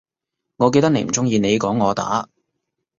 [0.55, 2.27] 我記得你唔鍾意你講我打